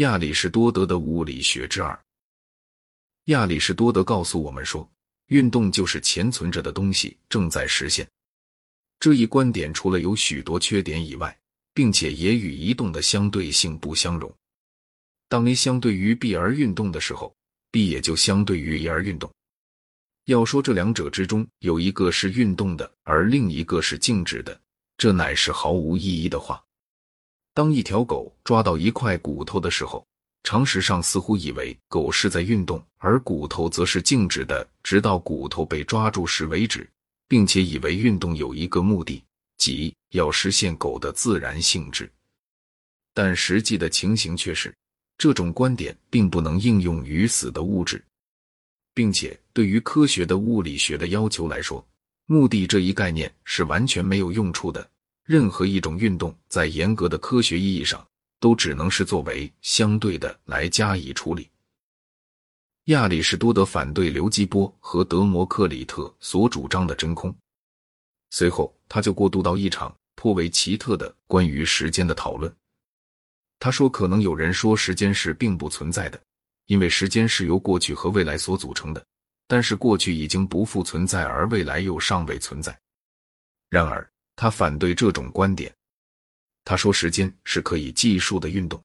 [0.00, 2.02] 亚里士多德的物理学之二。
[3.26, 4.90] 亚里士多德告诉我们说，
[5.26, 8.08] 运动就是潜存着的东西正在实现。
[8.98, 11.38] 这一观点除了有许多缺点以外，
[11.74, 14.34] 并且也与移动的相对性不相容。
[15.28, 17.36] 当 A 相对于 B 而运动的时候
[17.70, 19.30] ，B 也就相对于 A 而运动。
[20.24, 24.58] 要说这两者之中有一个是运动的，而另一个是静止的，
[24.96, 26.64] 这乃是毫无意义的话。
[27.60, 30.02] 当一条狗抓到一块骨头的时候，
[30.44, 36.88] 常识上似乎以为狗是在运动，而骨头则是静止的，直到骨头被抓住时为止。
[37.28, 39.22] 并且以为运动有一个目的，
[39.58, 42.10] 即要实现狗的自然性质，
[43.12, 44.74] 但实际的情形却是，
[45.18, 48.02] 这种观点并不能应用于死的物质，
[48.94, 51.86] 并且对于科学的物理学的要求来说，
[52.24, 54.90] 目的这一概念是完全没有用处的。
[55.30, 58.04] 任何一种运动，在严格的科学意义上，
[58.40, 61.48] 都只能是作为相对的来加以处理。
[62.86, 67.32] 亚里士多德反对刘基波和德谟克里特所主张的真空。
[68.30, 72.52] 随后，他就过渡到一场颇为奇特的关于时间的讨论。
[73.60, 76.20] 他说：“可能有人说时间是并不存在的，
[76.66, 79.06] 因为时间是由过去和未来所组成的。
[79.46, 82.76] 但是过去已经不复存在，而未来又尚未存在。
[83.68, 84.04] 然而，
[84.40, 85.70] 他反对这种观点。
[86.64, 88.82] 他说，时间是可以计数的运动。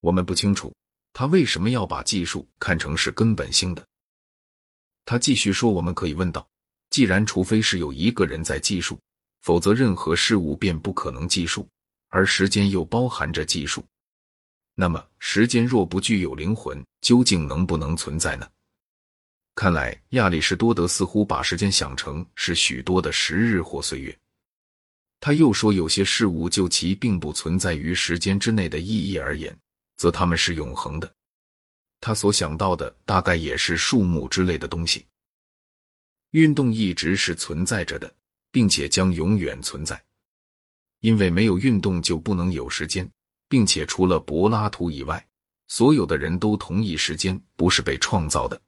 [0.00, 0.74] 我们不清楚。”
[1.14, 3.86] 他为什么要把计数看成是根本性的？
[5.04, 6.44] 他继续说：“我们可以问道，
[6.90, 8.98] 既然除非是有一个人在计数，
[9.42, 11.68] 否则任何事物便不可能计数，
[12.08, 13.86] 而时间又包含着计数，
[14.74, 18.50] 那么时间若不具有灵魂，究竟能不能存在呢？”
[19.54, 24.18] 看来亚里士多德似乎把时间想成是许多的时日或岁月。
[25.26, 29.58] 他又说，有些事物就其并不存在于时间之内的意义而言。
[29.96, 31.14] 则他们是永恒的。
[32.00, 35.04] 他所想到的大概也是树木之类的东西。
[36.30, 38.14] 运动一直是存在着的，
[38.52, 40.00] 并且将永远存在，
[41.00, 43.10] 因为没有运动就不能有时间，
[43.48, 45.26] 并且除了柏拉图以外，
[45.66, 48.62] 所有的人都同意时间不是被创造的。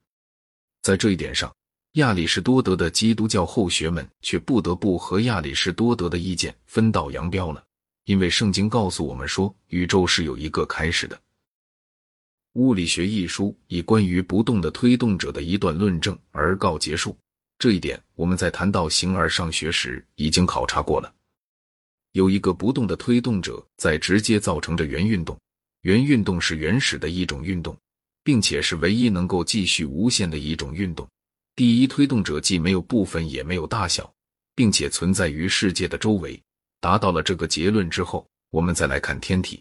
[0.82, 1.54] 在这一点上，
[1.98, 7.64] 亚里士多德的基督教后学们却不得不和亚里士多德的意见分道扬镳了。
[8.04, 11.16] 因为圣经告诉我们说，宇宙是有一个开始的。
[12.52, 17.16] 《物理学》一书以关于不动的推动者的一段论证而告结束。
[17.58, 21.12] 这一点我们在谈到形而上学时已经考察过了。
[22.12, 25.36] 有一个不动的推动者在直接造成着原运动，
[25.80, 27.76] 原运动是原始的一种运动，
[28.22, 31.04] 并且是唯一能够继续无限的一种运动。
[31.58, 34.14] 第一推动者既没有部分，也没有大小，
[34.54, 36.40] 并且存在于世界的周围。
[36.78, 39.60] 达到了这个结论之后，我们再来看《天体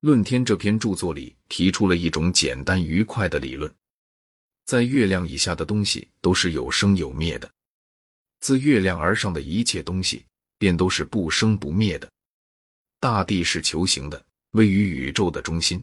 [0.00, 3.74] 论天》这篇著作里提出了一种简单愉快的理论：
[4.66, 7.50] 在月亮以下的东西都是有生有灭的，
[8.40, 10.26] 自月亮而上的一切东西
[10.58, 12.06] 便都是不生不灭的。
[13.00, 15.82] 大地是球形的，位于宇宙的中心。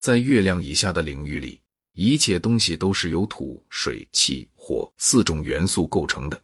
[0.00, 1.58] 在月亮以下的领域里，
[1.96, 6.40] 一切东西都是由土、水、气、火四种元素构成的。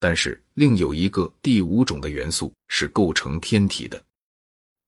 [0.00, 4.04] 但是，另有一个第五种的元素是构成天体的。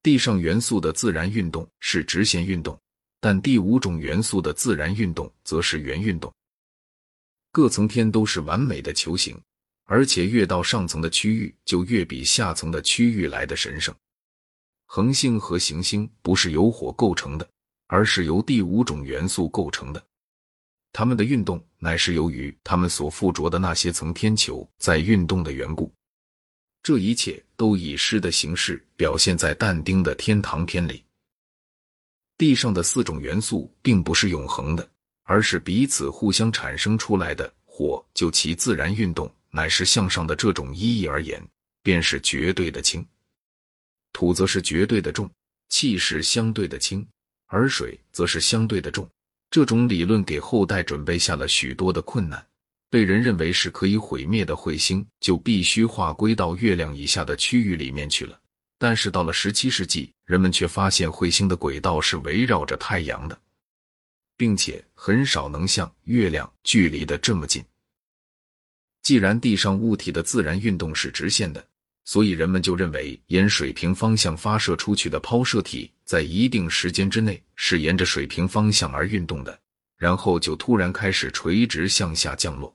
[0.03, 2.77] 地上元素的自然运动是直线运动，
[3.21, 6.33] 但第五种元素的自然运动则是圆运动。
[7.53, 9.41] 各层天都是完美的球形，
[9.85, 13.95] 而且越到上层的区域就越比下层的区域来的神圣。
[14.87, 17.49] 恒星和行星不是由火构成的，
[17.89, 20.03] 而是由第五种元素构成的。
[20.93, 25.93] 它们的运动乃是由于它们所附着的那些层天球在运动的缘故。
[26.83, 31.05] 这一切都以诗的形式表现在但丁的《天堂篇》里。
[32.39, 34.89] 地上的四种元素并不是永恒的，
[35.25, 37.53] 而是彼此互相产生出来的。
[37.65, 41.41] 火就其自然运动乃是向上的这种意义而言，
[41.83, 43.05] 便是绝对的轻；
[44.13, 45.31] 土则是绝对的重，
[45.69, 47.07] 气是相对的轻，
[47.49, 49.07] 而水则是相对的重。
[49.51, 52.43] 这种理论给后代准备下了许多的困难。
[52.91, 58.41] 被人认为是可以毁灭的彗星，就必须划归到月亮以下的区域里面去了。
[58.79, 63.39] 但是到了十七世纪，人们却发现彗星的轨道是围绕着太阳的，
[64.39, 67.63] 并且很少能像月亮距离的这么近。
[69.03, 71.67] 既然地上物体的自然运动是直线的。
[72.09, 79.61] 所以人们就认为，沿水平方向发射出去的抛射体，在一定时间之内是沿着水平方向而运动的，
[79.99, 82.75] 然后就突然开始垂直向下降落。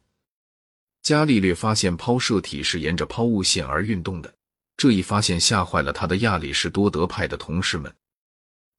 [1.01, 4.31] 伽利略发现抛射体是沿着抛物线而运动的，
[4.77, 7.91] 这一发现吓坏了他的亚里士多德派的同事们。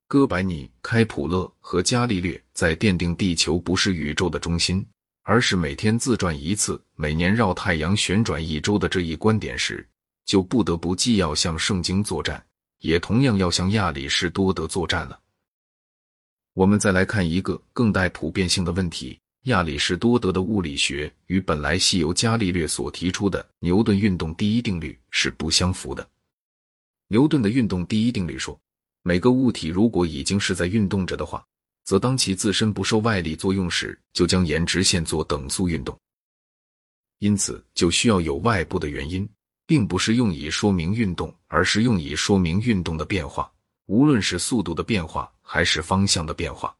[0.07, 4.87] 哥白尼、开普勒和伽利略在奠定地球不是宇宙的中心，
[5.25, 9.85] 而是每天自转一次、每年绕太阳旋转一周的这一观点时，
[10.25, 12.45] 就不得不既要向圣经作战，
[12.81, 15.21] 也同样要向亚里士多德作战了。
[16.53, 26.09] 我们再来看一个更带普遍性的问题：亚里士多德的物理学与本来系由伽利略所提出的牛顿运动第一定律是不相符的。
[27.09, 28.59] 牛顿的运动第一定律说。
[29.07, 31.45] 每个物体如果已经是在运动着的话，
[31.85, 35.95] 则当其自身不受外力作用时，就将沿直线做等速运动。
[37.19, 39.29] 因此，就需要有外部的原因，
[39.67, 43.51] 并不是用以说明运动，而是用以说明运动的变化，
[43.87, 46.77] 无论是速度的变化还是方向的变化。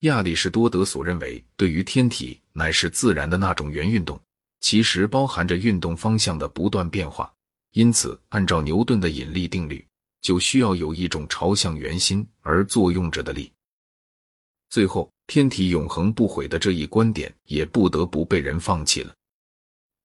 [0.00, 4.20] 亚里士多德所认为，对于天体乃是自然的那种原运动，
[4.60, 7.32] 其实包含着运动方向的不断变化。
[7.72, 9.84] 因此，按照牛顿的引力定律。
[10.22, 13.50] 就需要有一种朝向圆心而作用着的力。
[14.68, 19.14] 最后，天体永恒不毁的这一观点也不得不被人放弃了。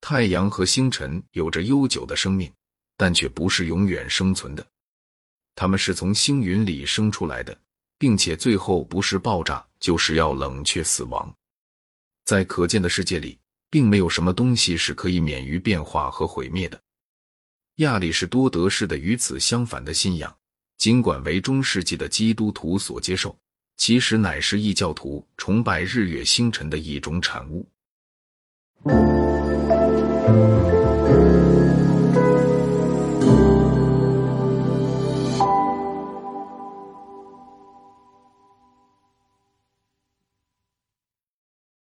[0.08, 2.48] 太阳和星辰有着悠久的生命，
[2.96, 4.64] 但却不是永远生存的。
[5.56, 7.58] 它们是从星云里生出来的，
[7.98, 11.34] 并且最后不是爆炸，就是要冷却死亡。
[12.24, 13.36] 在可见的世界里，
[13.68, 16.80] 并没有什么东西是可以免于变化和毁灭的。
[17.78, 20.32] 亚里士多德式的与此相反的信仰，
[20.78, 23.36] 尽管为中世纪的基督徒所接受，
[23.76, 27.68] 其实乃是异教徒崇拜日月星辰的一种产物。
[29.68, 30.75] 嗯。